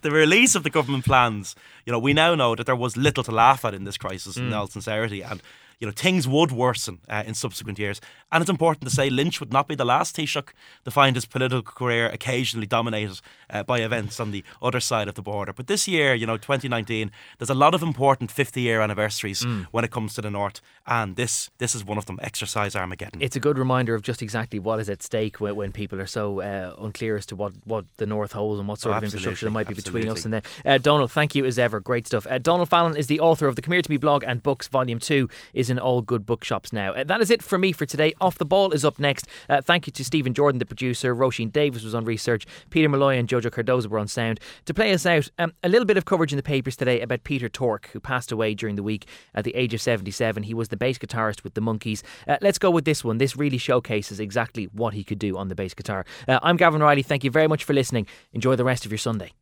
the 0.02 0.10
release 0.10 0.54
of 0.54 0.62
the 0.62 0.70
government 0.70 1.04
plans, 1.04 1.54
you 1.84 1.92
know, 1.92 1.98
we 1.98 2.12
now 2.12 2.34
know 2.34 2.54
that 2.54 2.66
there 2.66 2.76
was 2.76 2.96
little 2.96 3.24
to 3.24 3.32
laugh 3.32 3.64
at 3.64 3.74
in 3.74 3.84
this 3.84 3.96
crisis, 3.96 4.36
mm. 4.36 4.48
in 4.48 4.52
all 4.52 4.66
sincerity, 4.66 5.22
and 5.22 5.42
you 5.80 5.86
know, 5.86 5.92
things 5.92 6.28
would 6.28 6.52
worsen 6.52 7.00
uh, 7.08 7.24
in 7.26 7.34
subsequent 7.34 7.78
years. 7.78 8.00
And 8.30 8.42
it's 8.42 8.50
important 8.50 8.84
to 8.88 8.94
say 8.94 9.10
Lynch 9.10 9.40
would 9.40 9.52
not 9.52 9.66
be 9.66 9.74
the 9.74 9.84
last 9.84 10.14
Taoiseach 10.14 10.50
to 10.84 10.90
find 10.90 11.16
his 11.16 11.24
political 11.24 11.62
career 11.62 12.06
occasionally 12.08 12.66
dominated 12.66 13.20
uh, 13.48 13.62
by 13.62 13.80
events 13.80 14.20
on 14.20 14.30
the 14.30 14.44
other 14.62 14.78
side 14.78 15.08
of 15.08 15.14
the 15.14 15.22
border. 15.22 15.52
But 15.52 15.66
this 15.66 15.88
year, 15.88 16.14
you 16.14 16.26
know, 16.26 16.36
2019, 16.36 17.10
there's 17.38 17.50
a 17.50 17.54
lot 17.54 17.74
of 17.74 17.82
important 17.82 18.30
50 18.30 18.60
year 18.60 18.82
anniversaries 18.82 19.42
mm. 19.42 19.64
when 19.72 19.84
it 19.84 19.90
comes 19.90 20.14
to 20.14 20.20
the 20.20 20.30
North. 20.30 20.60
And 20.86 21.16
this 21.16 21.50
this 21.58 21.74
is 21.74 21.84
one 21.84 21.98
of 21.98 22.06
them, 22.06 22.18
Exercise 22.22 22.76
Armageddon. 22.76 23.22
It's 23.22 23.36
a 23.36 23.40
good 23.40 23.58
reminder 23.58 23.94
of 23.94 24.02
just 24.02 24.22
exactly 24.22 24.58
what 24.58 24.80
is 24.80 24.90
at 24.90 25.02
stake 25.02 25.40
when, 25.40 25.56
when 25.56 25.72
people 25.72 26.00
are 26.00 26.06
so 26.06 26.40
uh, 26.40 26.74
unclear 26.78 27.16
as 27.16 27.26
to 27.26 27.36
what, 27.36 27.52
what 27.64 27.84
the 27.96 28.06
North 28.06 28.32
holds 28.32 28.58
and 28.58 28.68
what 28.68 28.80
sort 28.80 28.94
oh, 28.94 28.98
of 28.98 29.04
infrastructure 29.04 29.46
there 29.46 29.52
might 29.52 29.66
be 29.66 29.74
absolutely. 29.74 30.00
between 30.02 30.12
us 30.12 30.24
and 30.24 30.34
them. 30.34 30.42
Uh, 30.64 30.78
Donald, 30.78 31.10
thank 31.10 31.34
you 31.34 31.46
as 31.46 31.58
ever. 31.58 31.80
Great 31.80 32.06
stuff. 32.06 32.26
Uh, 32.28 32.38
Donald 32.38 32.68
Fallon 32.68 32.96
is 32.96 33.06
the 33.06 33.20
author 33.20 33.46
of 33.46 33.56
the 33.56 33.62
Come 33.62 33.72
Here 33.72 33.82
to 33.82 33.90
Me 33.90 33.96
blog 33.96 34.24
and 34.26 34.42
books. 34.42 34.68
Volume 34.68 34.98
2 34.98 35.28
is 35.54 35.69
in 35.70 35.78
all 35.78 36.02
good 36.02 36.26
bookshops 36.26 36.72
now. 36.72 36.92
Uh, 36.92 37.04
that 37.04 37.20
is 37.20 37.30
it 37.30 37.42
for 37.42 37.58
me 37.58 37.72
for 37.72 37.86
today. 37.86 38.12
Off 38.20 38.38
the 38.38 38.44
Ball 38.44 38.72
is 38.72 38.84
up 38.84 38.98
next. 38.98 39.26
Uh, 39.48 39.60
thank 39.60 39.86
you 39.86 39.92
to 39.92 40.04
Stephen 40.04 40.34
Jordan, 40.34 40.58
the 40.58 40.66
producer. 40.66 41.14
Roisin 41.14 41.52
Davis 41.52 41.84
was 41.84 41.94
on 41.94 42.04
research. 42.04 42.46
Peter 42.70 42.88
Malloy 42.88 43.16
and 43.16 43.28
Jojo 43.28 43.50
Cardoza 43.50 43.86
were 43.86 43.98
on 43.98 44.08
sound. 44.08 44.40
To 44.66 44.74
play 44.74 44.92
us 44.92 45.06
out, 45.06 45.30
um, 45.38 45.52
a 45.62 45.68
little 45.68 45.86
bit 45.86 45.96
of 45.96 46.04
coverage 46.04 46.32
in 46.32 46.36
the 46.36 46.42
papers 46.42 46.76
today 46.76 47.00
about 47.00 47.24
Peter 47.24 47.48
Tork, 47.48 47.88
who 47.92 48.00
passed 48.00 48.32
away 48.32 48.54
during 48.54 48.76
the 48.76 48.82
week 48.82 49.06
at 49.34 49.44
the 49.44 49.54
age 49.54 49.74
of 49.74 49.80
77. 49.80 50.42
He 50.42 50.54
was 50.54 50.68
the 50.68 50.76
bass 50.76 50.98
guitarist 50.98 51.44
with 51.44 51.54
the 51.54 51.62
Monkees. 51.62 52.02
Uh, 52.26 52.36
let's 52.40 52.58
go 52.58 52.70
with 52.70 52.84
this 52.84 53.04
one. 53.04 53.18
This 53.18 53.36
really 53.36 53.58
showcases 53.58 54.20
exactly 54.20 54.64
what 54.72 54.94
he 54.94 55.04
could 55.04 55.18
do 55.18 55.36
on 55.36 55.48
the 55.48 55.54
bass 55.54 55.74
guitar. 55.74 56.04
Uh, 56.26 56.38
I'm 56.42 56.56
Gavan 56.56 56.82
Reilly. 56.82 57.02
Thank 57.02 57.24
you 57.24 57.30
very 57.30 57.48
much 57.48 57.64
for 57.64 57.72
listening. 57.72 58.06
Enjoy 58.32 58.56
the 58.56 58.64
rest 58.64 58.84
of 58.84 58.90
your 58.90 58.98
Sunday. 58.98 59.32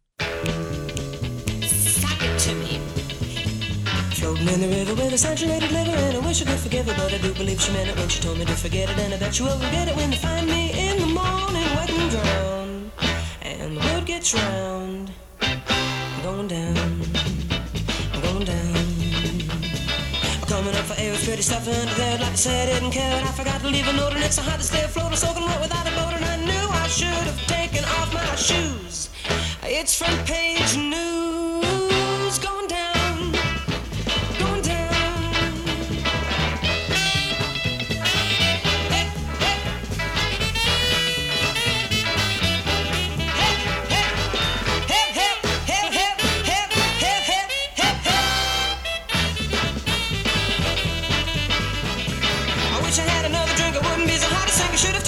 Floating 4.39 4.63
in 4.63 4.71
the 4.71 4.77
river 4.77 4.95
with 4.95 5.13
a 5.13 5.19
saturated 5.19 5.73
liver 5.73 5.91
And 5.91 6.17
I 6.17 6.21
wish 6.21 6.43
I 6.43 6.45
could 6.45 6.61
forgive 6.61 6.87
her 6.87 6.95
But 6.95 7.13
I 7.13 7.19
do 7.19 7.35
believe 7.35 7.61
she 7.61 7.73
meant 7.73 7.89
it 7.91 7.97
when 7.97 8.09
she 8.09 8.21
told 8.23 8.39
me 8.39 8.45
to 8.45 8.55
forget 8.55 8.89
it 8.89 8.97
And 8.99 9.13
I 9.13 9.19
bet 9.19 9.37
you 9.37 9.47
will 9.47 9.59
forget 9.59 9.89
it 9.89 9.97
when 9.97 10.13
you 10.13 10.19
find 10.19 10.47
me 10.47 10.71
in 10.71 11.01
the 11.01 11.07
morning 11.07 11.67
Wet 11.75 11.91
and 11.91 12.11
drowned 12.11 12.91
And 13.43 13.77
the 13.77 13.81
word 13.81 14.07
gets 14.07 14.35
round. 14.35 15.11
I'm 15.41 16.23
going 16.23 16.47
down 16.47 16.77
I'm 18.15 18.21
going 18.23 18.45
down. 18.45 18.77
I'm 20.39 20.47
coming 20.47 20.75
up 20.77 20.87
for 20.87 21.01
air 21.03 21.11
with 21.11 21.25
pretty 21.25 21.43
stuff 21.43 21.67
under 21.67 21.95
there 21.97 22.19
Like 22.19 22.31
I 22.31 22.35
said, 22.37 22.69
I 22.69 22.79
didn't 22.79 22.93
care 22.93 23.19
And 23.19 23.27
I 23.27 23.33
forgot 23.33 23.61
to 23.63 23.67
leave 23.67 23.89
a 23.89 23.93
note 23.93 24.13
And 24.15 24.23
it's 24.23 24.37
so 24.37 24.43
hard 24.43 24.61
to 24.61 24.67
stay 24.67 24.85
afloat 24.85 25.11
I'm 25.11 25.17
soaking 25.17 25.43
wet 25.43 25.61
without 25.61 25.85
a 25.85 25.91
boat 25.99 26.15
And 26.15 26.25
I 26.25 26.37
knew 26.47 26.67
I 26.79 26.87
should 26.87 27.27
have 27.27 27.41
taken 27.49 27.83
off 27.99 28.15
my 28.15 28.37
shoes. 28.37 29.11
It's 29.65 29.99
front 29.99 30.25
page 30.29 30.77
news 30.77 31.18
wish 52.99 53.07
I 53.07 53.11
had 53.11 53.25
another 53.27 53.55
drink. 53.55 53.77
I 53.77 53.91
wouldn't 53.91 54.09
be 54.09 54.17
so 54.17 54.27
hard 54.29 54.49
to 54.49 54.55
sing. 54.55 54.71
I 54.71 54.77
should 54.77 54.95
have. 54.95 55.08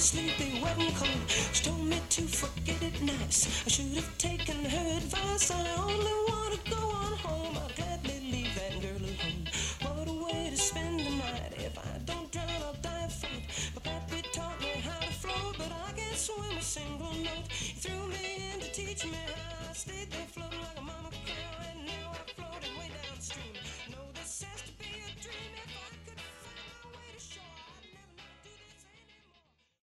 sleepy, 0.00 0.60
wedding 0.62 0.92
call 0.94 1.06
cold. 1.06 1.30
She 1.52 1.64
told 1.64 1.84
me 1.84 2.00
to 2.08 2.22
forget 2.22 2.82
it 2.82 3.02
nice. 3.02 3.66
I 3.66 3.68
should 3.68 3.94
have 3.96 4.16
taken 4.16 4.64
her 4.64 4.96
advice. 4.96 5.50
I 5.50 5.60
only 5.76 6.19